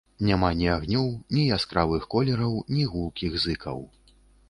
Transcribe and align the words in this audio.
Няма 0.27 0.47
ні 0.61 0.69
агнёў, 0.75 1.05
ні 1.35 1.45
яскравых 1.59 2.09
колераў, 2.17 2.59
ні 2.77 2.89
гулкіх 2.97 3.41
зыкаў. 3.49 3.79